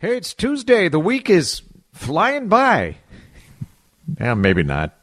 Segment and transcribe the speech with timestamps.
[0.00, 0.88] Hey, it's Tuesday.
[0.88, 1.60] The week is
[1.92, 2.96] flying by.
[4.18, 4.96] yeah, maybe not.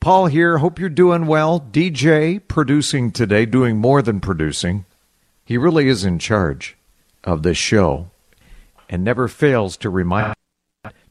[0.00, 0.56] Paul here.
[0.56, 1.60] Hope you're doing well.
[1.60, 4.86] DJ producing today, doing more than producing.
[5.44, 6.74] He really is in charge
[7.22, 8.08] of this show
[8.88, 10.34] and never fails to remind.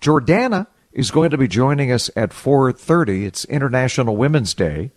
[0.02, 3.28] Jordana is going to be joining us at 4:30.
[3.28, 4.90] It's International Women's Day,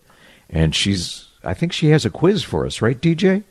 [0.49, 3.43] and she's I think she has a quiz for us, right, DJ?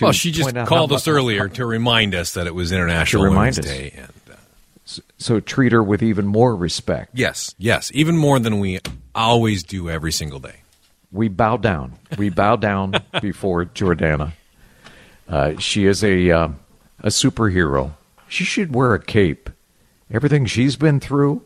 [0.00, 3.64] Well, she just called us earlier to remind us that it was International Women's us.
[3.64, 3.92] Day.
[3.96, 4.36] And, uh,
[4.84, 7.10] so, so treat her with even more respect.
[7.14, 8.80] Yes, yes, even more than we
[9.14, 10.56] always do every single day.
[11.10, 11.98] We bow down.
[12.16, 14.32] We bow down before Jordana.
[15.28, 16.48] Uh, she is a uh,
[17.00, 17.92] a superhero.
[18.28, 19.50] She should wear a cape.
[20.10, 21.42] Everything she's been through.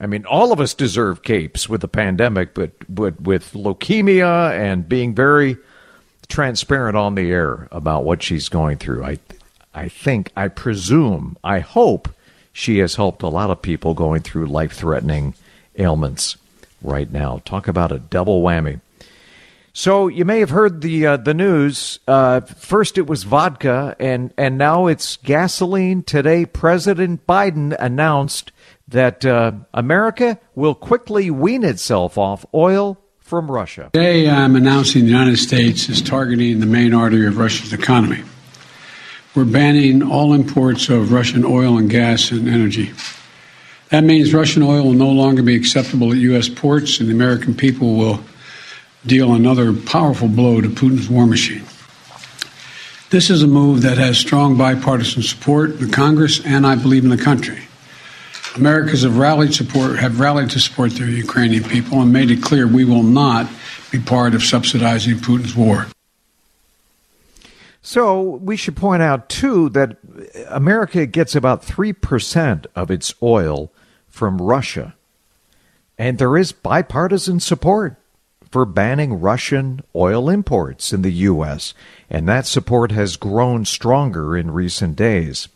[0.00, 4.88] I mean, all of us deserve capes with the pandemic, but, but with leukemia and
[4.88, 5.58] being very
[6.30, 9.04] transparent on the air about what she's going through.
[9.04, 9.18] I,
[9.74, 12.08] I think, I presume, I hope
[12.52, 15.34] she has helped a lot of people going through life threatening
[15.78, 16.36] ailments
[16.82, 17.42] right now.
[17.44, 18.80] Talk about a double whammy.
[19.72, 22.00] So you may have heard the uh, the news.
[22.08, 26.02] Uh, first, it was vodka, and and now it's gasoline.
[26.02, 28.50] Today, President Biden announced
[28.88, 32.98] that uh, America will quickly wean itself off oil
[33.30, 33.88] from Russia.
[33.92, 38.24] Today, I'm announcing the United States is targeting the main artery of Russia's economy.
[39.36, 42.92] We're banning all imports of Russian oil and gas and energy.
[43.90, 46.48] That means Russian oil will no longer be acceptable at U.S.
[46.48, 48.20] ports, and the American people will
[49.06, 51.62] deal another powerful blow to Putin's war machine.
[53.10, 57.10] This is a move that has strong bipartisan support in Congress and I believe in
[57.10, 57.68] the country.
[58.56, 62.66] Americans have rallied support have rallied to support the Ukrainian people and made it clear
[62.66, 63.48] we will not
[63.90, 65.86] be part of subsidizing Putin's war.
[67.82, 69.96] So we should point out too that
[70.48, 73.72] America gets about three percent of its oil
[74.08, 74.94] from Russia,
[75.96, 77.96] and there is bipartisan support
[78.50, 81.72] for banning Russian oil imports in the U.S.,
[82.10, 85.48] and that support has grown stronger in recent days.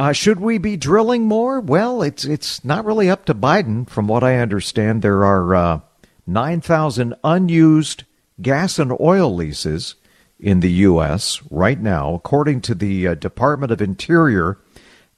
[0.00, 1.60] Uh, should we be drilling more?
[1.60, 3.86] Well, it's it's not really up to Biden.
[3.86, 5.80] From what I understand, there are uh,
[6.26, 8.04] nine thousand unused
[8.40, 9.96] gas and oil leases
[10.38, 11.42] in the U.S.
[11.50, 14.56] right now, according to the uh, Department of Interior.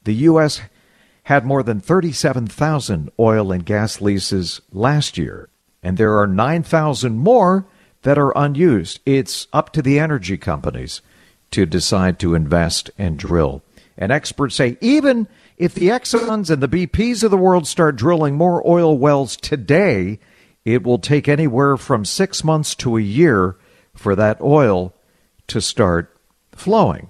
[0.03, 0.59] The U.S.
[1.23, 5.47] had more than thirty-seven thousand oil and gas leases last year,
[5.81, 7.65] and there are nine thousand more
[8.01, 8.99] that are unused.
[9.05, 11.01] It's up to the energy companies
[11.51, 13.63] to decide to invest and drill.
[13.97, 15.27] And experts say even
[15.57, 20.19] if the Exxons and the BPs of the world start drilling more oil wells today,
[20.65, 23.57] it will take anywhere from six months to a year
[23.93, 24.93] for that oil
[25.47, 26.17] to start
[26.51, 27.09] flowing.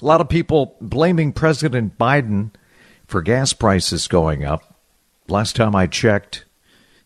[0.00, 2.50] A lot of people blaming President Biden
[3.06, 4.80] for gas prices going up.
[5.28, 6.44] Last time I checked,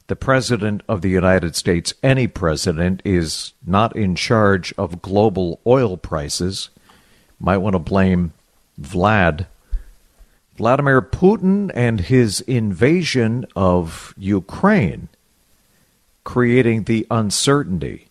[0.08, 5.96] the President of the United States, any president, is not in charge of global oil
[5.96, 6.70] prices.
[7.38, 8.32] Might want to blame
[8.80, 9.46] Vlad.
[10.56, 15.08] Vladimir Putin and his invasion of Ukraine,
[16.24, 18.08] creating the uncertainty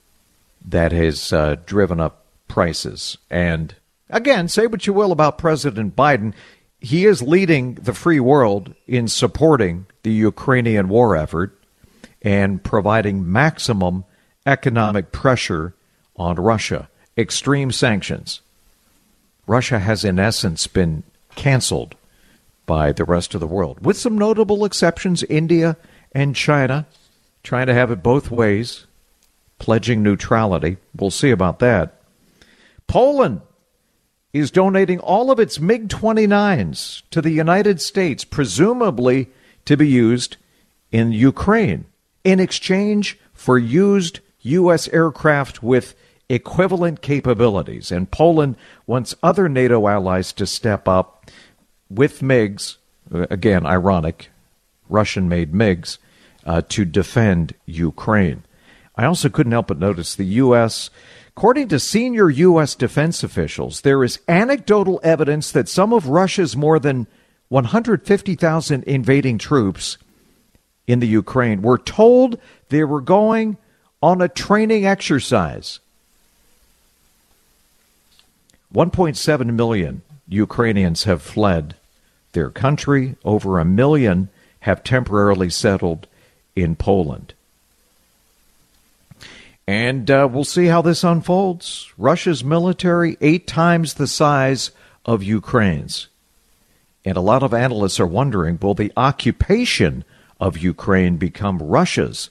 [0.68, 3.18] that has uh, driven up prices.
[3.30, 3.76] And
[4.10, 6.34] again, say what you will about President Biden,
[6.80, 11.58] he is leading the free world in supporting the Ukrainian war effort
[12.24, 14.04] and providing maximum
[14.46, 15.76] economic pressure
[16.16, 18.42] on Russia, extreme sanctions.
[19.52, 21.04] Russia has, in essence, been
[21.36, 21.96] canceled
[22.66, 25.76] by the rest of the world, with some notable exceptions India
[26.14, 26.88] and China
[27.44, 28.86] trying to have it both ways,
[29.59, 30.78] pledging neutrality.
[30.96, 32.00] We'll see about that.
[32.88, 33.42] Poland
[34.32, 39.30] is donating all of its MiG 29s to the United States, presumably
[39.66, 40.38] to be used
[40.94, 41.84] in Ukraine,
[42.24, 44.88] in exchange for used U.S.
[44.88, 45.94] aircraft with
[46.32, 47.92] equivalent capabilities.
[47.92, 48.56] And Poland
[48.88, 51.30] wants other NATO allies to step up
[51.90, 52.78] with MiGs,
[53.12, 54.30] again, ironic,
[54.90, 55.98] Russian made MiGs,
[56.46, 58.44] uh, to defend Ukraine.
[58.96, 60.90] I also couldn't help but notice the U.S.
[61.36, 62.76] According to senior U.S.
[62.76, 67.08] defense officials, there is anecdotal evidence that some of Russia's more than
[67.50, 69.98] 150,000 invading troops
[70.88, 72.40] in the Ukraine were told
[72.70, 73.58] they were going
[74.02, 75.80] on a training exercise.
[78.73, 81.76] 1.7 million Ukrainians have fled
[82.32, 83.16] their country.
[83.26, 84.29] Over a million
[84.62, 86.08] have temporarily settled
[86.56, 87.34] in Poland.
[89.68, 91.91] And uh, we'll see how this unfolds.
[91.97, 94.72] Russia's military, eight times the size
[95.06, 96.08] of Ukraine's.
[97.03, 100.03] And a lot of analysts are wondering will the occupation
[100.40, 102.29] of Ukraine become Russia's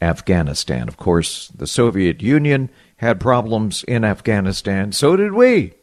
[0.00, 0.88] Afghanistan?
[0.88, 4.92] Of course, the Soviet Union had problems in Afghanistan.
[4.92, 5.74] So did we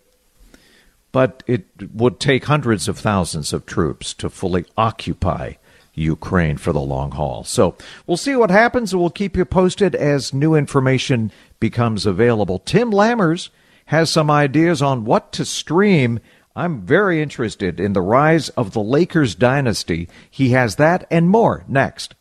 [1.11, 5.53] but it would take hundreds of thousands of troops to fully occupy
[5.94, 7.44] Ukraine for the long haul.
[7.44, 7.75] So
[8.07, 12.59] we'll see what happens, and we'll keep you posted as new information becomes available.
[12.59, 13.50] Tim Lammers
[13.85, 16.19] has some ideas on what to stream.
[16.56, 20.07] I'm very interested in the rise of the Lakers dynasty.
[20.29, 22.15] He has that and more next.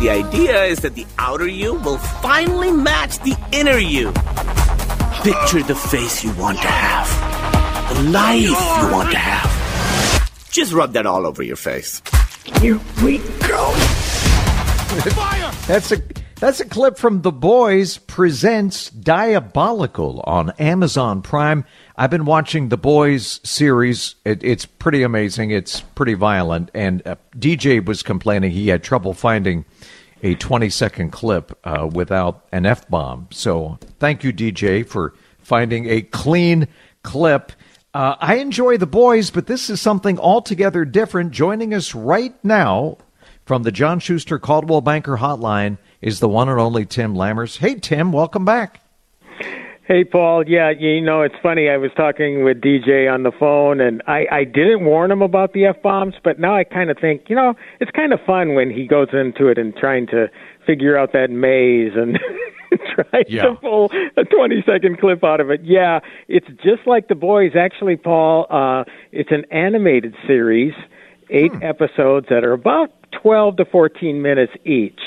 [0.00, 4.12] The idea is that the outer you will finally match the inner you.
[5.22, 8.54] Picture the face you want to have, the life you
[8.90, 10.50] want to have.
[10.50, 12.00] Just rub that all over your face.
[12.62, 13.72] Here we go.
[15.10, 15.52] Fire!
[15.66, 15.98] That's a
[16.40, 21.66] that's a clip from The Boys presents Diabolical on Amazon Prime.
[21.98, 24.14] I've been watching The Boys series.
[24.24, 25.50] It, it's pretty amazing.
[25.50, 26.70] It's pretty violent.
[26.72, 29.66] And uh, DJ was complaining he had trouble finding
[30.22, 33.28] a 20 second clip uh, without an F bomb.
[33.30, 36.68] So thank you, DJ, for finding a clean
[37.02, 37.52] clip.
[37.92, 41.32] Uh, I enjoy the boys, but this is something altogether different.
[41.32, 42.98] Joining us right now
[43.44, 47.58] from the John Schuster Coldwell Banker Hotline is the one and only Tim Lammers.
[47.58, 48.80] Hey, Tim, welcome back.
[49.90, 50.44] Hey, Paul.
[50.46, 51.68] Yeah, you know, it's funny.
[51.68, 55.52] I was talking with DJ on the phone, and I, I didn't warn him about
[55.52, 58.54] the F bombs, but now I kind of think, you know, it's kind of fun
[58.54, 60.28] when he goes into it and trying to
[60.64, 62.20] figure out that maze and
[62.94, 63.42] trying yeah.
[63.42, 65.62] to pull a 20 second clip out of it.
[65.64, 65.98] Yeah,
[66.28, 67.56] it's just like The Boys.
[67.58, 70.72] Actually, Paul, uh, it's an animated series,
[71.30, 71.64] eight hmm.
[71.64, 75.00] episodes that are about 12 to 14 minutes each.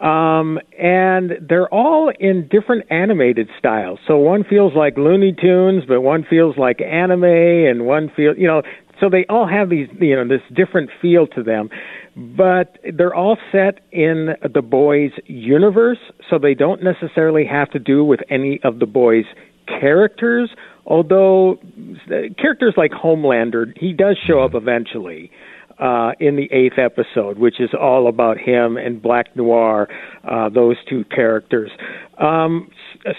[0.00, 4.00] Um, and they're all in different animated styles.
[4.06, 8.46] So one feels like Looney Tunes, but one feels like anime, and one feels, you
[8.46, 8.62] know,
[9.00, 11.70] so they all have these, you know, this different feel to them.
[12.16, 15.98] But they're all set in the boys' universe,
[16.28, 19.24] so they don't necessarily have to do with any of the boys'
[19.80, 20.50] characters.
[20.86, 21.58] Although
[22.38, 25.30] characters like Homelander, he does show up eventually
[25.78, 29.88] uh, in the eighth episode, which is all about him and Black Noir,
[30.30, 31.70] uh, those two characters.
[32.18, 32.70] Um,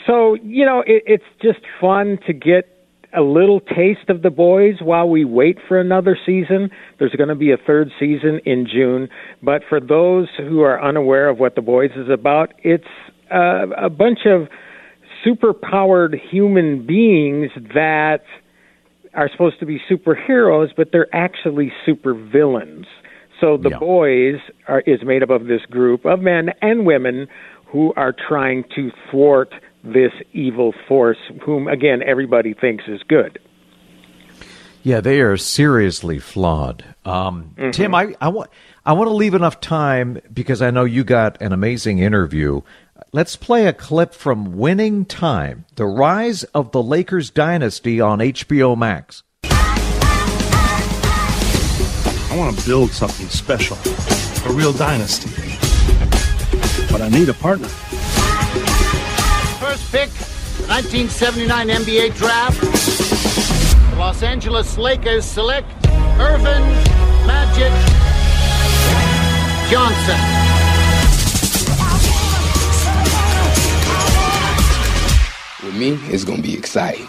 [0.07, 2.69] so, you know, it, it's just fun to get
[3.16, 6.69] a little taste of the boys while we wait for another season.
[7.00, 9.10] There's going to be a third season in June.
[9.42, 12.84] But for those who are unaware of what the boys is about, it's
[13.34, 14.48] uh, a bunch of
[15.24, 18.24] super powered human beings that
[19.15, 22.85] are supposed to be superheroes, but they're actually super villains.
[23.41, 23.79] So the yeah.
[23.79, 24.35] boys
[24.67, 27.27] are is made up of this group of men and women
[27.65, 29.53] who are trying to thwart
[29.83, 33.39] this evil force, whom again everybody thinks is good.
[34.83, 36.85] Yeah, they are seriously flawed.
[37.06, 37.71] Um, mm-hmm.
[37.71, 38.51] Tim, I, I want
[38.85, 42.61] I want to leave enough time because I know you got an amazing interview
[43.11, 48.78] Let's play a clip from Winning Time The Rise of the Lakers Dynasty on HBO
[48.78, 49.21] Max.
[52.31, 53.75] I want to build something special,
[54.49, 55.30] a real dynasty.
[56.90, 57.68] But I need a partner.
[59.59, 60.09] First pick,
[60.69, 62.61] 1979 NBA draft.
[63.92, 65.68] The Los Angeles Lakers select
[66.18, 66.64] Earvin
[67.28, 67.73] Magic
[69.69, 70.55] Johnson.
[75.75, 77.07] With me, it's going to be exciting.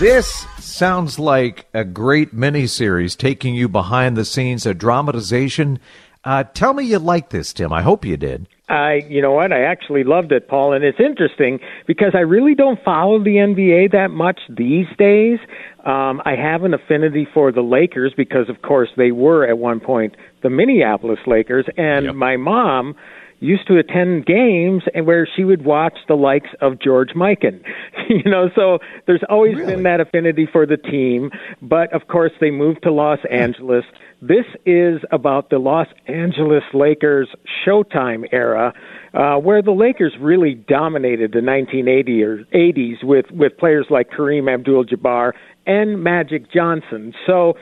[0.00, 5.78] This sounds like a great miniseries taking you behind the scenes, a dramatization.
[6.24, 7.72] Uh, tell me you like this, Tim.
[7.72, 8.48] I hope you did.
[8.68, 9.52] I, you know what?
[9.52, 13.92] I actually loved it, Paul, and it's interesting because I really don't follow the NBA
[13.92, 15.38] that much these days.
[15.84, 19.78] Um, I have an affinity for the Lakers because, of course, they were at one
[19.78, 22.14] point the Minneapolis Lakers, and yep.
[22.14, 22.94] my mom
[23.42, 27.60] used to attend games and where she would watch the likes of George Mikan.
[28.08, 29.74] you know, so there's always really?
[29.74, 31.30] been that affinity for the team.
[31.60, 33.84] But of course, they moved to Los Angeles.
[34.20, 37.28] This is about the Los Angeles Lakers
[37.66, 38.72] Showtime era,
[39.12, 45.32] uh, where the Lakers really dominated the 1980s with with players like Kareem Abdul-Jabbar
[45.66, 47.12] and Magic Johnson.
[47.26, 47.54] So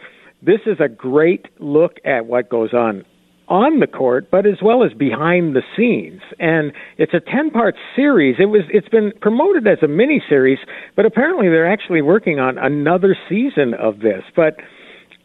[0.42, 3.04] this is a great look at what goes on
[3.48, 6.22] on the court, but as well as behind the scenes.
[6.38, 8.36] And it's a 10-part series.
[8.38, 10.58] It was it's been promoted as a mini series,
[10.94, 14.22] but apparently they're actually working on another season of this.
[14.36, 14.56] But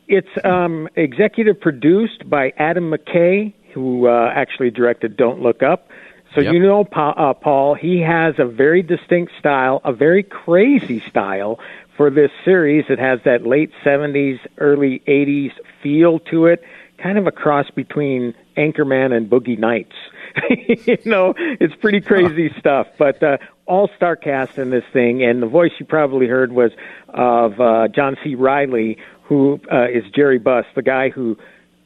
[0.08, 5.90] it's um, executive produced by Adam McKay, who uh, actually directed Don't Look Up.
[6.34, 6.54] So yep.
[6.54, 11.60] you know pa- uh, Paul, he has a very distinct style, a very crazy style
[11.98, 12.86] for this series.
[12.90, 16.64] It has that late 70s, early 80s feel to it,
[17.02, 19.96] kind of a cross between Anchorman and Boogie Nights.
[20.50, 22.88] you know, it's pretty crazy stuff.
[22.98, 26.72] But uh, all star cast in this thing, and the voice you probably heard was
[27.10, 28.36] of uh, John C.
[28.36, 31.38] Reilly, who uh, is Jerry Buss, the guy who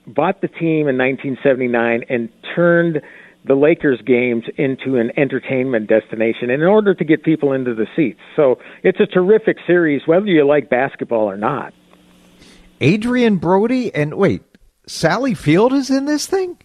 [0.07, 3.01] bought the team in 1979 and turned
[3.46, 8.19] the Lakers games into an entertainment destination in order to get people into the seats.
[8.36, 11.74] So it's a terrific series, whether you like basketball or not.
[12.81, 14.43] Adrien Brody and wait,
[14.88, 16.58] Sally Field is in this thing?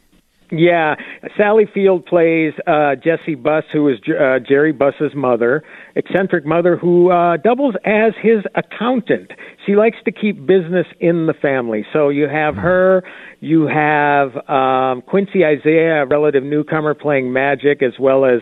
[0.59, 0.95] Yeah,
[1.37, 5.63] Sally Field plays uh, Jessie Buss, who is uh, Jerry Buss's mother,
[5.97, 9.33] eccentric mother who uh, doubles as his accountant.
[9.67, 11.85] She likes to keep business in the family.
[11.93, 13.03] So you have her,
[13.41, 18.41] you have um, Quincy Isaiah, a relative newcomer, playing Magic, as well as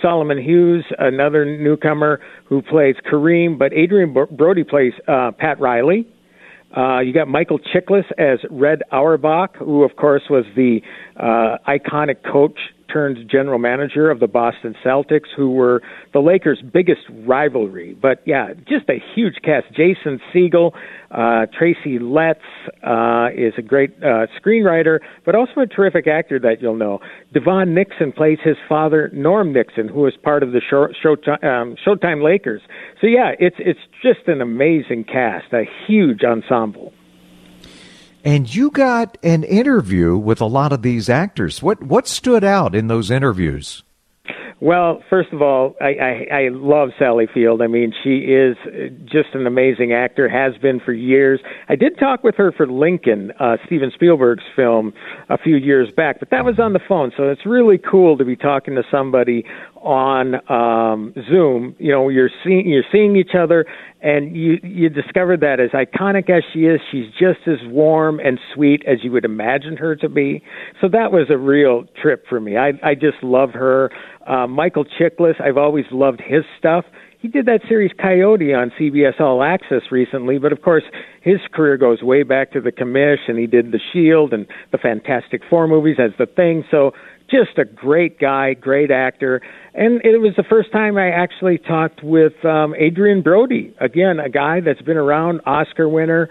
[0.00, 3.58] Solomon Hughes, another newcomer who plays Kareem.
[3.58, 6.06] But Adrien Brody plays uh, Pat Riley
[6.76, 10.80] uh, you got Michael Chiklis as Red Auerbach, who, of course, was the
[11.16, 12.58] uh, iconic coach
[12.92, 15.82] turned general manager of the Boston Celtics, who were
[16.12, 17.96] the Lakers' biggest rivalry.
[18.00, 19.66] But yeah, just a huge cast.
[19.74, 20.72] Jason Segel,
[21.10, 22.40] uh, Tracy Letts
[22.86, 27.00] uh, is a great uh, screenwriter, but also a terrific actor that you'll know.
[27.32, 31.76] DeVaughn Nixon plays his father, Norm Nixon, who was part of the show, Showtime, um,
[31.86, 32.62] Showtime Lakers.
[33.00, 36.92] So yeah, it's it's just an amazing cast, a huge ensemble.
[38.24, 41.62] And you got an interview with a lot of these actors.
[41.62, 43.82] What what stood out in those interviews?
[44.62, 47.62] Well, first of all, I, I, I love Sally Field.
[47.62, 48.58] I mean, she is
[49.06, 51.40] just an amazing actor, has been for years.
[51.70, 54.92] I did talk with her for Lincoln, uh, Steven Spielberg's film,
[55.30, 57.10] a few years back, but that was on the phone.
[57.16, 59.46] So it's really cool to be talking to somebody
[59.82, 61.74] on um, Zoom.
[61.78, 63.64] You know, you're seeing you're seeing each other,
[64.00, 68.38] and you you discover that as iconic as she is, she's just as warm and
[68.54, 70.42] sweet as you would imagine her to be.
[70.80, 72.56] So that was a real trip for me.
[72.56, 73.90] I I just love her.
[74.26, 76.84] Uh, Michael Chiklis, I've always loved his stuff.
[77.20, 80.84] He did that series Coyote on CBS All Access recently, but of course
[81.20, 84.78] his career goes way back to the commish, and he did The Shield and the
[84.78, 86.64] Fantastic Four movies as the Thing.
[86.70, 86.92] So
[87.30, 89.40] just a great guy, great actor.
[89.74, 93.74] And it was the first time I actually talked with um, Adrien Brody.
[93.80, 96.28] Again, a guy that's been around, Oscar winner.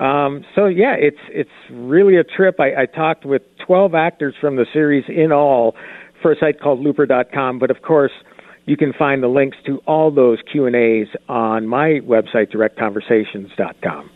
[0.00, 2.58] Um, so yeah, it's it's really a trip.
[2.58, 5.74] I, I talked with 12 actors from the series in all
[6.22, 7.58] for a site called Looper.com.
[7.58, 8.12] But of course,
[8.64, 14.10] you can find the links to all those Q and A's on my website, DirectConversations.com.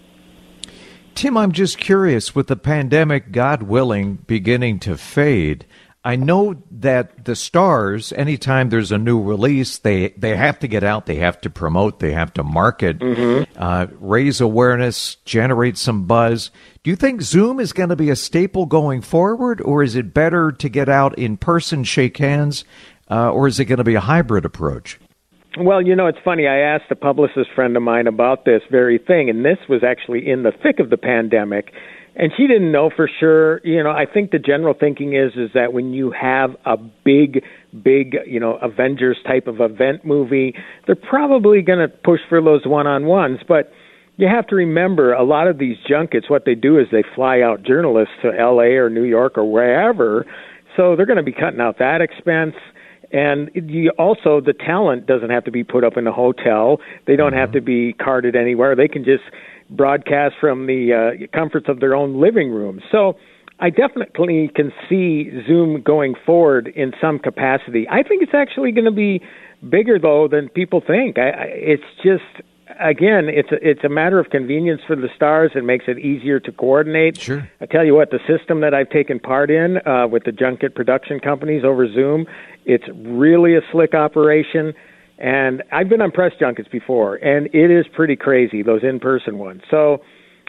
[1.14, 5.64] Tim, I'm just curious with the pandemic, God willing, beginning to fade.
[6.06, 10.84] I know that the stars, anytime there's a new release, they, they have to get
[10.84, 13.50] out, they have to promote, they have to market, mm-hmm.
[13.56, 16.50] uh, raise awareness, generate some buzz.
[16.82, 20.12] Do you think Zoom is going to be a staple going forward, or is it
[20.12, 22.66] better to get out in person, shake hands,
[23.10, 25.00] uh, or is it going to be a hybrid approach?
[25.56, 26.46] Well, you know, it's funny.
[26.46, 30.28] I asked a publicist friend of mine about this very thing, and this was actually
[30.28, 31.72] in the thick of the pandemic
[32.16, 33.60] and she didn't know for sure.
[33.64, 37.42] You know, I think the general thinking is is that when you have a big,
[37.82, 40.54] big, you know, Avengers type of event movie,
[40.86, 43.40] they're probably going to push for those one-on-ones.
[43.48, 43.72] But
[44.16, 47.40] you have to remember, a lot of these junkets, what they do is they fly
[47.40, 48.76] out journalists to L.A.
[48.76, 50.24] or New York or wherever,
[50.76, 52.54] so they're going to be cutting out that expense.
[53.12, 56.78] And you also, the talent doesn't have to be put up in a hotel.
[57.06, 57.40] They don't mm-hmm.
[57.40, 58.74] have to be carted anywhere.
[58.74, 59.22] They can just
[59.76, 62.80] broadcast from the uh, comforts of their own living room.
[62.90, 63.16] So
[63.60, 67.86] I definitely can see Zoom going forward in some capacity.
[67.88, 69.22] I think it's actually going to be
[69.68, 71.18] bigger though than people think.
[71.18, 72.44] I, I, it's just
[72.80, 75.52] again, it's a, it's a matter of convenience for the stars.
[75.54, 77.18] It makes it easier to coordinate.
[77.18, 77.48] Sure.
[77.60, 80.74] I tell you what, the system that I've taken part in uh, with the junket
[80.74, 82.26] production companies over Zoom,
[82.64, 84.74] it's really a slick operation.
[85.18, 89.62] And I've been on press junkets before, and it is pretty crazy those in-person ones.
[89.70, 90.02] So,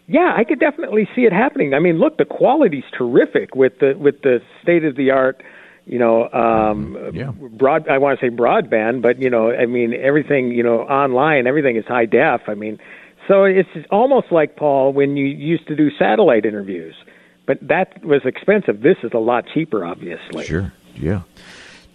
[0.07, 1.73] yeah, I could definitely see it happening.
[1.73, 5.43] I mean, look, the quality's terrific with the with the state-of-the-art
[5.85, 7.31] you know, um, yeah.
[7.31, 7.87] broad.
[7.87, 11.75] I want to say broadband, but you know, I mean, everything, you know, online, everything
[11.75, 12.41] is high def.
[12.47, 12.79] I mean,
[13.27, 16.95] so it's almost like Paul when you used to do satellite interviews,
[17.45, 18.81] but that was expensive.
[18.81, 20.45] This is a lot cheaper, obviously.
[20.45, 20.73] Sure.
[20.95, 21.21] Yeah.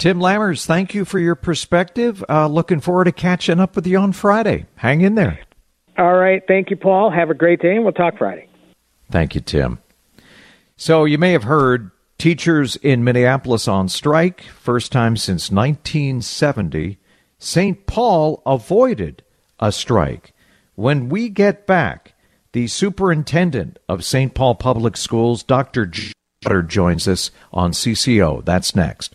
[0.01, 2.25] Tim Lammers, thank you for your perspective.
[2.27, 4.65] Uh, looking forward to catching up with you on Friday.
[4.77, 5.41] Hang in there.
[5.99, 6.43] All right.
[6.49, 7.11] Thank you, Paul.
[7.11, 8.49] Have a great day, and we'll talk Friday.
[9.11, 9.79] Thank you, Tim.
[10.79, 16.99] So you may have heard Teachers in Minneapolis on strike, first time since 1970.
[17.39, 17.87] St.
[17.87, 19.23] Paul avoided
[19.59, 20.33] a strike.
[20.77, 22.15] When we get back,
[22.53, 24.33] the superintendent of St.
[24.33, 25.85] Paul Public Schools, Dr.
[25.85, 28.43] Gothard, joins us on CCO.
[28.43, 29.15] That's next.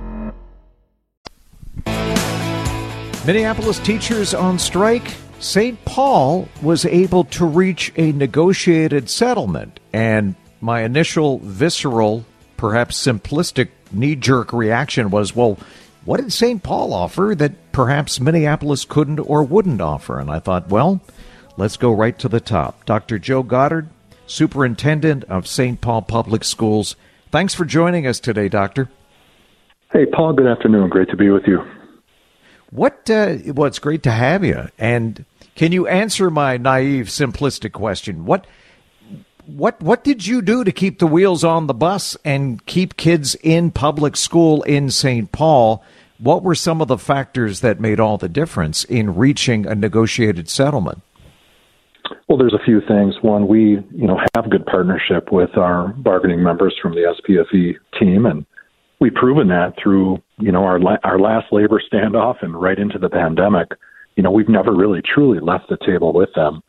[3.23, 5.13] Minneapolis teachers on strike.
[5.39, 5.83] St.
[5.85, 12.25] Paul was able to reach a negotiated settlement, and my initial visceral,
[12.57, 15.59] perhaps simplistic, knee jerk reaction was, well,
[16.03, 16.63] what did St.
[16.63, 20.19] Paul offer that perhaps Minneapolis couldn't or wouldn't offer?
[20.19, 20.99] And I thought, well,
[21.57, 22.85] let's go right to the top.
[22.85, 23.19] Dr.
[23.19, 23.89] Joe Gothard,
[24.25, 25.79] Superintendent of St.
[25.79, 26.95] Paul Public Schools.
[27.29, 28.89] Thanks for joining us today, Doctor.
[29.91, 30.89] Hey, Paul, good afternoon.
[30.89, 31.59] Great to be with you.
[32.71, 34.69] What, uh, well, it's great to have you.
[34.79, 35.25] And
[35.55, 38.25] can you answer my naive, simplistic question?
[38.25, 38.47] What,
[39.45, 43.35] what what did you do to keep the wheels on the bus and keep kids
[43.35, 45.31] in public school in St.
[45.31, 45.83] Paul?
[46.19, 50.47] What were some of the factors that made all the difference in reaching a negotiated
[50.47, 51.01] settlement?
[52.27, 53.15] Well, there's a few things.
[53.21, 58.25] One, we you know have good partnership with our bargaining members from the SPFE team,
[58.25, 58.45] and
[59.01, 63.09] we've proven that through you know our our last labor standoff and right into the
[63.09, 63.69] pandemic.
[64.15, 66.61] You know, we've never really truly left the table with them.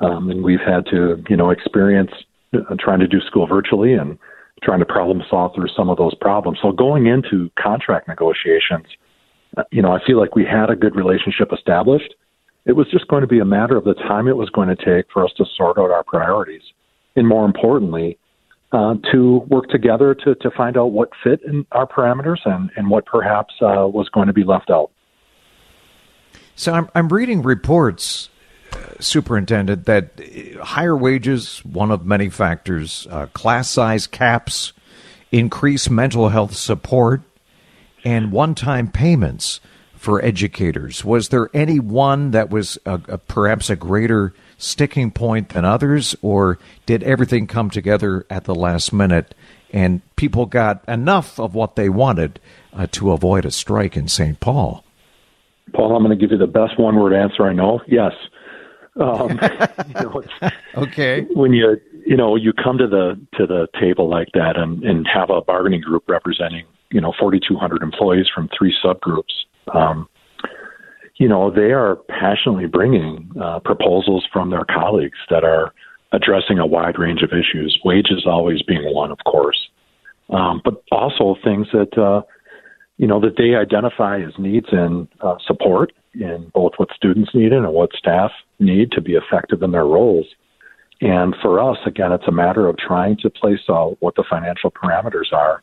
[0.00, 2.10] Um, and we've had to, you know, experience
[2.52, 4.18] uh, trying to do school virtually and
[4.62, 6.58] trying to problem solve through some of those problems.
[6.62, 8.86] So going into contract negotiations,
[9.56, 12.14] uh, you know, I feel like we had a good relationship established.
[12.66, 14.76] It was just going to be a matter of the time it was going to
[14.76, 16.62] take for us to sort out our priorities.
[17.14, 18.18] And more importantly,
[18.72, 22.90] uh, to work together to, to find out what fit in our parameters and, and
[22.90, 24.90] what perhaps uh, was going to be left out.
[26.56, 28.28] So I'm, I'm reading reports
[29.00, 30.20] superintendent, that
[30.62, 34.72] higher wages, one of many factors, uh, class size caps,
[35.32, 37.22] increased mental health support,
[38.04, 39.60] and one time payments
[39.94, 41.04] for educators.
[41.04, 46.14] Was there any one that was a, a, perhaps a greater sticking point than others,
[46.22, 49.34] or did everything come together at the last minute
[49.74, 52.38] and people got enough of what they wanted
[52.72, 54.38] uh, to avoid a strike in St.
[54.38, 54.84] Paul?
[55.72, 57.80] Paul, I'm going to give you the best one word answer I know.
[57.88, 58.12] Yes.
[59.00, 59.30] Um,
[59.88, 60.22] you know,
[60.76, 61.26] okay.
[61.34, 65.06] When you you know you come to the to the table like that and and
[65.12, 69.32] have a bargaining group representing you know 4,200 employees from three subgroups.
[69.72, 70.08] Um,
[71.16, 75.72] you know they are passionately bringing uh, proposals from their colleagues that are
[76.12, 77.78] addressing a wide range of issues.
[77.84, 79.68] Wages always being one, of course,
[80.30, 82.22] um, but also things that uh,
[82.96, 87.52] you know that they identify as needs and uh, support in both what students need
[87.52, 90.26] and what staff need to be effective in their roles.
[91.00, 94.70] And for us, again, it's a matter of trying to place out what the financial
[94.70, 95.62] parameters are,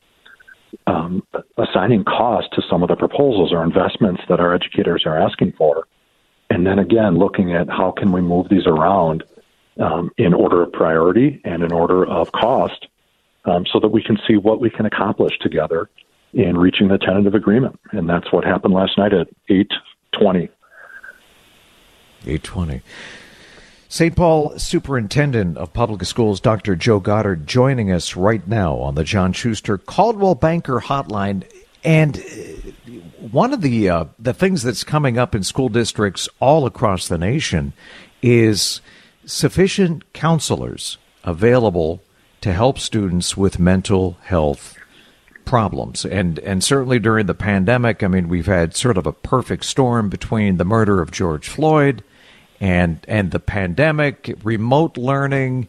[0.88, 1.24] um,
[1.58, 5.88] assigning cost to some of the proposals or investments that our educators are asking for,
[6.50, 9.24] and then again looking at how can we move these around
[9.80, 12.88] um, in order of priority and in order of cost,
[13.46, 15.90] um, so that we can see what we can accomplish together
[16.34, 17.80] in reaching the tentative agreement.
[17.92, 19.72] And that's what happened last night at eight
[20.14, 20.50] 20.
[22.24, 22.82] 820.
[23.91, 24.15] St.
[24.15, 26.77] Paul Superintendent of Public Schools, Dr.
[26.77, 31.43] Joe Gothard, joining us right now on the John Schuster Coldwell Banker Hotline.
[31.84, 36.65] And uh, one of the uh, the things that's coming up in school districts all
[36.65, 37.73] across the nation
[38.21, 38.80] is
[39.25, 42.01] sufficient counselors available
[42.39, 44.77] to help students with mental health
[45.43, 46.06] problems.
[46.06, 50.08] And and certainly during the pandemic, I mean, we've had sort of a perfect storm
[50.08, 52.06] between the murder of George Floyd
[52.62, 55.67] and and the pandemic, remote learning,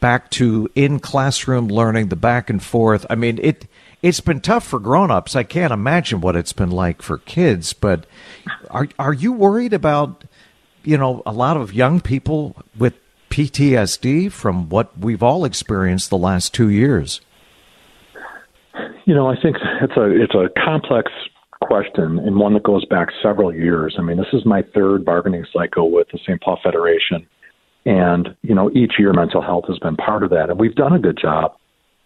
[0.00, 3.04] back to in classroom learning, the back and forth.
[3.10, 3.66] I mean, it
[4.00, 5.36] it's been tough for grown-ups.
[5.36, 8.06] I can't imagine what it's been like for kids, but
[8.70, 10.24] are are you worried about
[10.88, 12.94] you know, a lot of young people with
[13.28, 17.20] PTSD from what we've all experienced the last 2 years?
[19.04, 21.10] You know, I think it's a it's a complex
[21.68, 23.96] question and one that goes back several years.
[23.98, 26.40] I mean, this is my third bargaining cycle with the St.
[26.40, 27.26] Paul Federation.
[27.84, 30.50] And, you know, each year mental health has been part of that.
[30.50, 31.52] And we've done a good job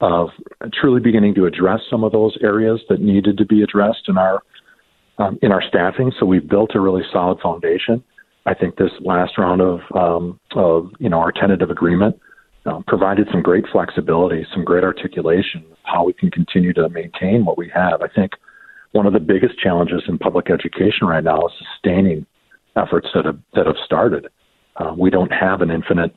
[0.00, 0.30] of
[0.74, 4.42] truly beginning to address some of those areas that needed to be addressed in our
[5.18, 6.10] um, in our staffing.
[6.18, 8.02] So we've built a really solid foundation.
[8.44, 12.18] I think this last round of um, of you know our tentative agreement
[12.66, 17.44] um, provided some great flexibility, some great articulation of how we can continue to maintain
[17.44, 18.02] what we have.
[18.02, 18.32] I think
[18.92, 22.26] one of the biggest challenges in public education right now is sustaining
[22.76, 24.28] efforts that have that have started.
[24.76, 26.14] Uh, we don't have an infinite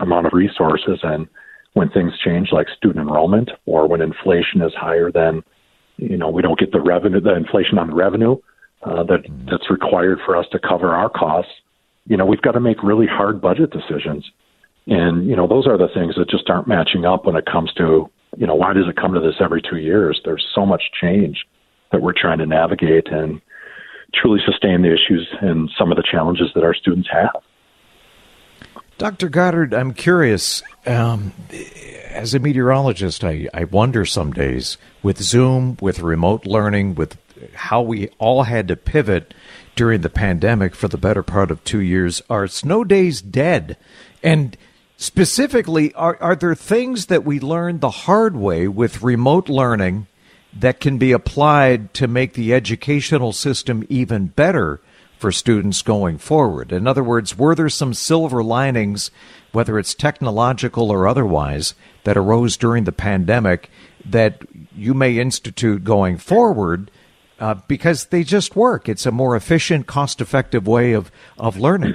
[0.00, 1.28] amount of resources, and
[1.74, 5.42] when things change, like student enrollment, or when inflation is higher than,
[5.96, 8.36] you know, we don't get the revenue, the inflation on the revenue
[8.82, 11.52] uh, that that's required for us to cover our costs.
[12.06, 14.28] You know, we've got to make really hard budget decisions
[14.86, 17.72] and, you know, those are the things that just aren't matching up when it comes
[17.74, 20.20] to, you know, why does it come to this every two years?
[20.24, 21.44] There's so much change
[21.92, 23.40] that we're trying to navigate and
[24.14, 27.42] truly sustain the issues and some of the challenges that our students have.
[28.98, 29.28] Dr.
[29.28, 30.62] Gothard, I'm curious.
[30.86, 31.32] Um,
[32.10, 37.16] as a meteorologist, I, I wonder some days with Zoom, with remote learning, with
[37.54, 39.34] how we all had to pivot
[39.74, 42.22] during the pandemic for the better part of two years.
[42.30, 43.76] Are snow days dead?
[44.22, 44.56] And
[45.02, 50.06] Specifically, are, are there things that we learned the hard way with remote learning
[50.52, 54.80] that can be applied to make the educational system even better
[55.18, 56.72] for students going forward?
[56.72, 59.10] In other words, were there some silver linings,
[59.52, 63.70] whether it's technological or otherwise, that arose during the pandemic
[64.04, 64.42] that
[64.76, 66.90] you may institute going forward?
[67.38, 68.88] Uh, because they just work.
[68.88, 71.94] It's a more efficient, cost effective way of, of learning.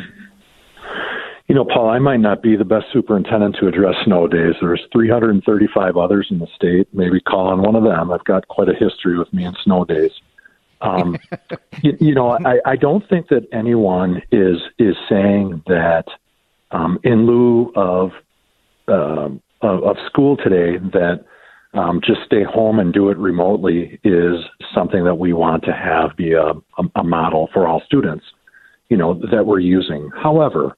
[1.47, 4.55] You know, Paul, I might not be the best superintendent to address snow days.
[4.59, 6.89] There's 335 others in the state.
[6.93, 8.11] Maybe call on one of them.
[8.11, 10.11] I've got quite a history with me in snow days.
[10.81, 11.17] Um,
[11.81, 16.05] you, you, know, I, I don't think that anyone is is saying that
[16.71, 18.11] um, in lieu of,
[18.89, 19.29] uh,
[19.61, 21.23] of, of school today that
[21.73, 24.35] um, just stay home and do it remotely is
[24.75, 28.25] something that we want to have be a, a, a model for all students.
[28.89, 30.09] You know that we're using.
[30.13, 30.75] However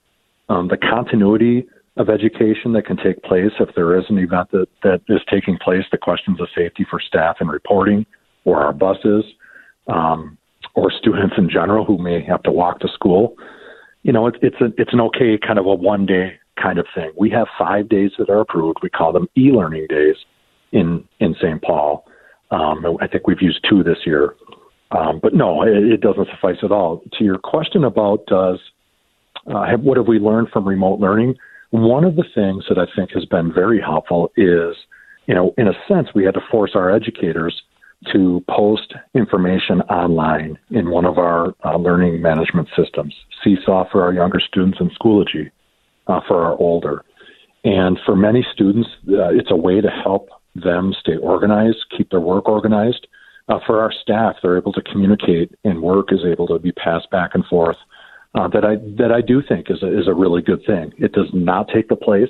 [0.49, 4.67] um, the continuity of education that can take place if there is an event that,
[4.83, 8.05] that is taking place, the questions of safety for staff and reporting,
[8.45, 9.25] or our buses,
[9.87, 10.37] um,
[10.75, 13.35] or students in general who may have to walk to school.
[14.03, 16.85] You know, it, it's a, it's an okay kind of a one day kind of
[16.95, 17.11] thing.
[17.17, 18.77] We have five days that are approved.
[18.81, 20.15] We call them e-learning days
[20.71, 21.61] in in St.
[21.61, 22.05] Paul.
[22.51, 24.35] Um, I think we've used two this year.
[24.91, 27.03] Um, but no, it, it, doesn't suffice at all.
[27.19, 28.57] To your question about does
[29.47, 31.35] uh, have, what have we learned from remote learning?
[31.71, 34.75] One of the things that I think has been very helpful is,
[35.27, 37.61] you know, in a sense, we had to force our educators
[38.13, 44.13] to post information online in one of our uh, learning management systems, Seesaw for our
[44.13, 45.51] younger students and Schoology
[46.07, 47.03] uh, for our older.
[47.63, 52.21] And for many students, uh, it's a way to help them stay organized, keep their
[52.21, 53.07] work organized.
[53.49, 57.09] Uh, for our staff, they're able to communicate and work is able to be passed
[57.11, 57.77] back and forth
[58.35, 60.93] uh, that I that I do think is a, is a really good thing.
[60.97, 62.29] It does not take the place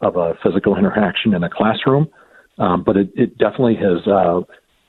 [0.00, 2.08] of a physical interaction in a classroom,
[2.58, 4.40] um, but it, it definitely has uh,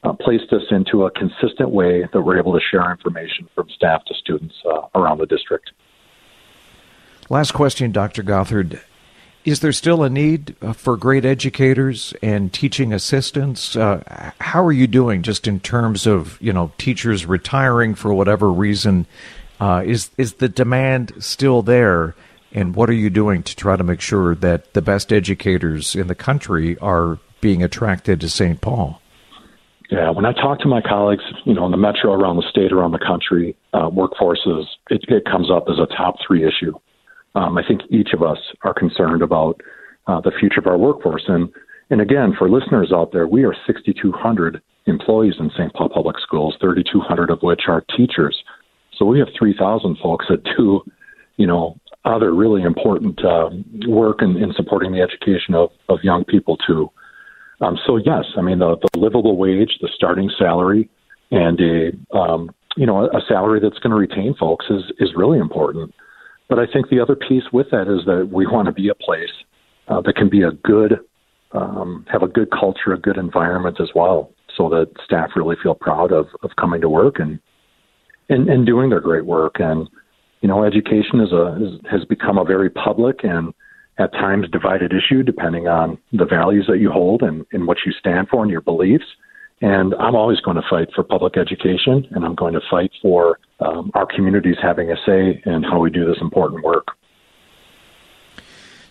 [0.04, 4.04] uh, placed us into a consistent way that we're able to share information from staff
[4.06, 5.72] to students uh, around the district.
[7.30, 8.24] Last question, Dr.
[8.24, 8.82] Gothard.
[9.44, 13.76] Is there still a need uh, for great educators and teaching assistants?
[13.76, 18.52] Uh, how are you doing just in terms of, you know, teachers retiring for whatever
[18.52, 19.08] reason
[19.62, 22.16] uh, is is the demand still there?
[22.52, 26.08] And what are you doing to try to make sure that the best educators in
[26.08, 28.60] the country are being attracted to St.
[28.60, 29.00] Paul?
[29.90, 32.72] Yeah, when I talk to my colleagues, you know, in the metro, around the state,
[32.74, 36.74] around the country, uh, workforces, it, it comes up as a top three issue.
[37.36, 39.62] Um, I think each of us are concerned about
[40.08, 41.24] uh, the future of our workforce.
[41.28, 41.50] And
[41.90, 45.74] and again, for listeners out there, we are 6,200 employees in St.
[45.74, 48.42] Paul Public Schools, 3,200 of which are teachers.
[49.02, 50.82] So we have 3,000 folks that do,
[51.38, 53.50] you know, other really important uh,
[53.88, 56.92] work in, in supporting the education of, of young people too.
[57.62, 60.88] Um, so yes, I mean the, the livable wage, the starting salary,
[61.32, 65.38] and a um, you know a salary that's going to retain folks is is really
[65.38, 65.94] important.
[66.50, 68.96] But I think the other piece with that is that we want to be a
[68.96, 69.34] place
[69.88, 71.00] uh, that can be a good
[71.52, 75.76] um, have a good culture, a good environment as well, so that staff really feel
[75.76, 77.40] proud of of coming to work and
[78.32, 79.56] and, and doing their great work.
[79.60, 79.88] And
[80.42, 83.54] you know, education is a is, has become a very public and
[84.00, 87.92] at times divided issue, depending on the values that you hold and, and what you
[87.92, 89.06] stand for and your beliefs.
[89.62, 93.38] And I'm always going to fight for public education, and I'm going to fight for
[93.60, 96.88] um, our communities having a say in how we do this important work.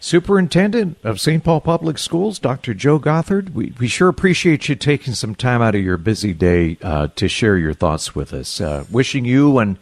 [0.03, 1.45] Superintendent of St.
[1.45, 2.73] Paul Public Schools, Dr.
[2.73, 6.79] Joe Gothard, we, we sure appreciate you taking some time out of your busy day
[6.83, 8.63] uh, to share your thoughts with us.
[8.63, 9.77] Uh, wishing you and,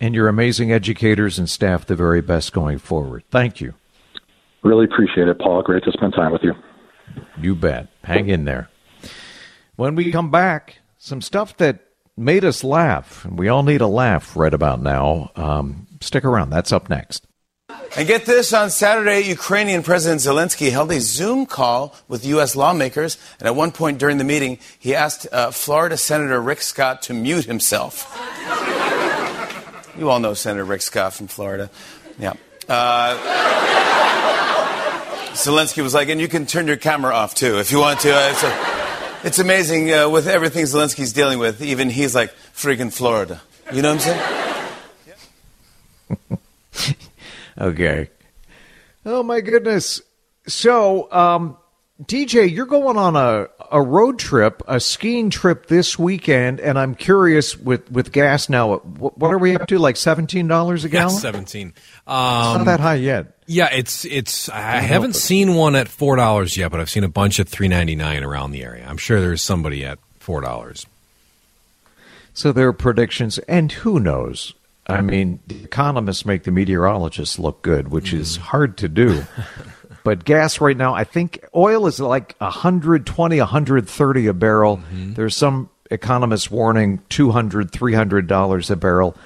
[0.00, 3.24] and your amazing educators and staff the very best going forward.
[3.32, 3.74] Thank you.
[4.62, 5.62] Really appreciate it, Paul.
[5.62, 6.54] Great to spend time with you.
[7.36, 7.88] You bet.
[8.04, 8.70] Hang in there.
[9.74, 11.80] When we come back, some stuff that
[12.16, 15.32] made us laugh, and we all need a laugh right about now.
[15.34, 16.50] Um, stick around.
[16.50, 17.26] That's up next.
[17.96, 22.56] And get this on Saturday, Ukrainian President Zelensky held a Zoom call with U.S.
[22.56, 23.18] lawmakers.
[23.38, 27.14] And at one point during the meeting, he asked uh, Florida Senator Rick Scott to
[27.14, 28.10] mute himself.
[29.96, 31.70] you all know Senator Rick Scott from Florida.
[32.18, 32.32] Yeah.
[32.68, 33.16] Uh,
[35.34, 38.12] Zelensky was like, and you can turn your camera off too if you want to.
[38.12, 38.44] Uh, it's,
[39.24, 41.62] it's, amazing uh, with everything Zelensky's dealing with.
[41.62, 43.40] Even he's like, freaking Florida.
[43.72, 44.14] You know what I'm
[46.18, 46.38] saying?
[47.58, 48.10] Okay.
[49.06, 50.00] Oh my goodness.
[50.46, 51.56] So, um,
[52.02, 56.94] DJ, you're going on a, a road trip, a skiing trip this weekend, and I'm
[56.94, 58.78] curious with, with gas now.
[58.78, 59.78] What, what are we up to?
[59.78, 61.14] Like seventeen dollars a gallon?
[61.14, 61.74] Yeah, seventeen.
[62.06, 63.38] Um, it's not that high yet.
[63.46, 64.48] Yeah, it's it's.
[64.48, 67.48] I, I haven't seen one at four dollars yet, but I've seen a bunch at
[67.48, 68.86] three ninety nine around the area.
[68.88, 70.86] I'm sure there's somebody at four dollars.
[72.32, 74.54] So there are predictions, and who knows?
[74.86, 78.18] I mean, the economists make the meteorologists look good, which mm.
[78.18, 79.24] is hard to do.
[80.04, 84.76] but gas right now, I think oil is like 120, 130 a barrel.
[84.76, 85.14] Mm-hmm.
[85.14, 89.16] There's some economists warning 200, 300 dollars a barrel.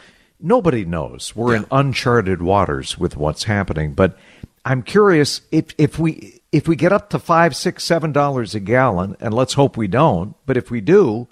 [0.40, 1.34] Nobody knows.
[1.34, 1.60] We're yeah.
[1.60, 3.94] in uncharted waters with what's happening.
[3.94, 4.16] But
[4.64, 8.60] I'm curious if if we if we get up to five, six, seven dollars a
[8.60, 10.36] gallon, and let's hope we don't.
[10.46, 11.26] But if we do,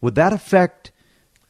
[0.00, 0.90] would that affect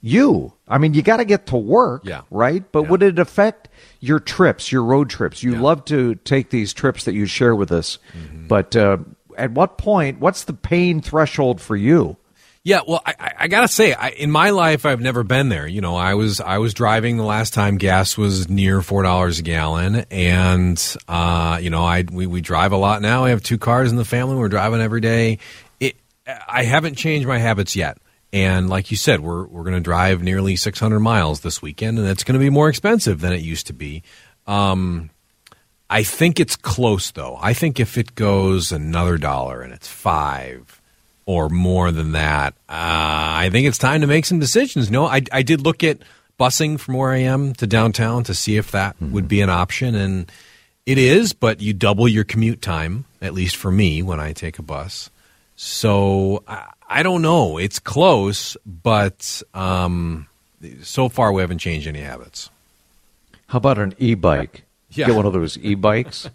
[0.06, 0.52] you.
[0.68, 2.22] I mean, you got to get to work, yeah.
[2.30, 2.64] right?
[2.70, 2.90] But yeah.
[2.90, 3.68] would it affect
[4.00, 5.42] your trips, your road trips?
[5.42, 5.60] You yeah.
[5.60, 8.46] love to take these trips that you share with us, mm-hmm.
[8.46, 8.98] but uh,
[9.36, 10.20] at what point?
[10.20, 12.16] What's the pain threshold for you?
[12.62, 15.68] Yeah, well, I, I gotta say, I, in my life, I've never been there.
[15.68, 19.38] You know, I was I was driving the last time gas was near four dollars
[19.38, 23.24] a gallon, and uh, you know, I we, we drive a lot now.
[23.24, 24.34] I have two cars in the family.
[24.34, 25.38] We're driving every day.
[25.78, 25.94] It,
[26.26, 27.98] I haven't changed my habits yet.
[28.32, 32.08] And like you said, we're we're going to drive nearly 600 miles this weekend, and
[32.08, 34.02] it's going to be more expensive than it used to be.
[34.46, 35.10] Um,
[35.88, 37.38] I think it's close though.
[37.40, 40.80] I think if it goes another dollar and it's five
[41.26, 44.90] or more than that, uh, I think it's time to make some decisions.
[44.90, 45.98] No, I, I did look at
[46.38, 49.12] busing from where I am to downtown to see if that mm-hmm.
[49.12, 50.30] would be an option, and
[50.84, 51.32] it is.
[51.32, 55.10] But you double your commute time, at least for me, when I take a bus.
[55.56, 57.58] So I I don't know.
[57.58, 60.28] It's close, but um,
[60.82, 62.50] so far we haven't changed any habits.
[63.48, 64.64] How about an e-bike?
[64.90, 65.06] Yeah.
[65.06, 66.30] Get one of those e-bikes.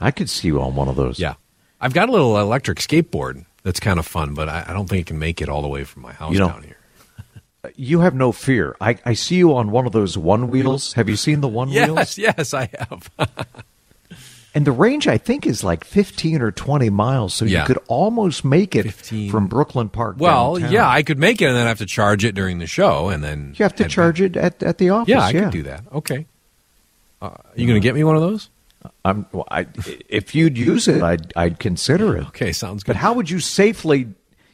[0.00, 1.18] I could see you on one of those.
[1.18, 1.34] Yeah,
[1.80, 5.02] I've got a little electric skateboard that's kind of fun, but I, I don't think
[5.02, 6.78] it can make it all the way from my house you know, down here.
[7.76, 8.76] you have no fear.
[8.80, 10.94] I, I see you on one of those one wheels.
[10.94, 12.18] Have you seen the one yes, wheels?
[12.18, 13.10] Yes, I have.
[14.54, 17.34] And the range, I think, is like 15 or 20 miles.
[17.34, 17.60] So yeah.
[17.60, 19.30] you could almost make it 15.
[19.30, 20.16] from Brooklyn Park.
[20.18, 20.72] Well, downtown.
[20.72, 23.08] yeah, I could make it and then I have to charge it during the show.
[23.08, 24.30] And then you have to charge back.
[24.30, 25.08] it at, at the office.
[25.08, 25.40] Yeah, I yeah.
[25.40, 25.84] could do that.
[25.92, 26.26] Okay.
[27.20, 28.48] Uh, you going to get me one of those?
[29.04, 29.66] I'm, well, I,
[30.08, 32.26] if you'd use it, I'd, I'd consider it.
[32.28, 32.92] Okay, sounds good.
[32.92, 34.08] But how would you safely?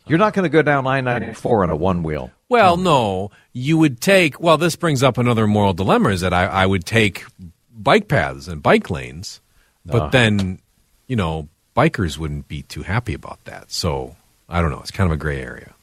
[0.07, 2.31] You're not going to go down I 94 on a one wheel.
[2.49, 3.31] Well, no.
[3.53, 6.85] You would take, well, this brings up another moral dilemma is that I, I would
[6.85, 7.25] take
[7.73, 9.41] bike paths and bike lanes,
[9.85, 10.61] but uh, then
[11.07, 13.73] you know, bikers wouldn't be too happy about that.
[13.73, 14.17] So
[14.49, 14.81] I don't know.
[14.81, 15.75] It's kind of a gray area.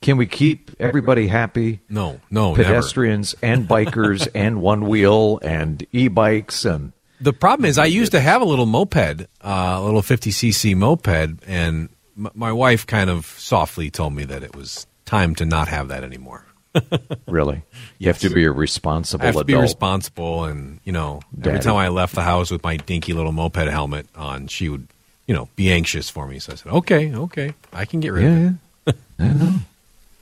[0.00, 1.80] Can we keep everybody happy?
[1.88, 3.54] No, no, pedestrians never.
[3.54, 6.92] and bikers and one wheel and e-bikes and.
[7.20, 11.08] The problem is, I used to have a little moped, uh, a little 50cc moped,
[11.48, 15.66] and m- my wife kind of softly told me that it was time to not
[15.66, 16.44] have that anymore.
[17.26, 17.62] really?
[17.98, 19.46] You have to be a responsible I have to adult.
[19.46, 23.32] be responsible, and you know, every time I left the house with my dinky little
[23.32, 24.86] moped helmet on, she would,
[25.26, 26.38] you know, be anxious for me.
[26.38, 28.54] So I said, "Okay, okay, I can get rid of
[28.86, 29.26] it." yeah.
[29.26, 29.54] I know.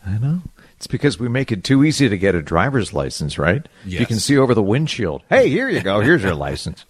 [0.07, 0.41] I know.
[0.77, 3.67] It's because we make it too easy to get a driver's license, right?
[3.85, 5.23] You can see over the windshield.
[5.29, 6.01] Hey, here you go.
[6.01, 6.85] Here's your license.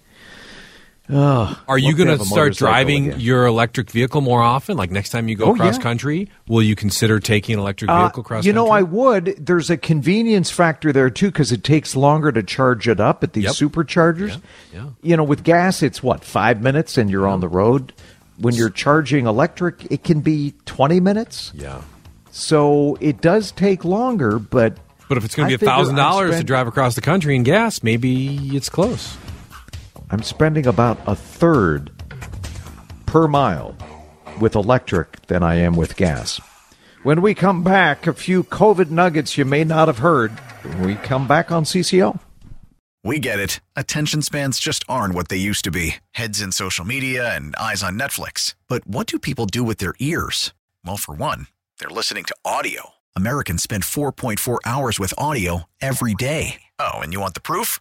[1.09, 3.21] Are you going to start driving again.
[3.21, 4.77] your electric vehicle more often?
[4.77, 5.83] Like next time you go Oh, cross yeah.
[5.83, 9.37] country, will you consider taking an electric Uh, vehicle cross you know, I would.
[9.39, 13.33] There's a convenience factor there too because it takes longer to charge it up at
[13.35, 13.53] these Yep.
[13.55, 14.41] superchargers.
[14.75, 14.87] Yeah, yeah.
[15.03, 17.93] You know, with gas, it's what five minutes and you're on the road.
[18.39, 21.53] When you're charging electric, it can be twenty minutes.
[21.55, 21.81] Yeah.
[22.31, 24.77] So it does take longer, but
[25.09, 27.45] But if it's going to be figure thousand dollars to drive across the country in
[27.45, 29.17] gas, maybe it's close.
[30.11, 31.91] I'm spending about a third
[33.07, 33.77] per mile
[34.41, 36.41] with electric than I am with gas.
[37.03, 40.33] When we come back, a few COVID nuggets you may not have heard.
[40.63, 42.21] When we come back on CCO.
[43.05, 43.61] We get it.
[43.77, 47.83] Attention spans just aren't what they used to be heads in social media and eyes
[47.83, 48.55] on Netflix.
[48.69, 50.53] But what do people do with their ears?
[50.85, 51.47] Well, for one,
[51.79, 52.91] they're listening to audio.
[53.15, 56.63] Americans spend 4.4 hours with audio every day.
[56.81, 57.81] Oh, and you want the proof?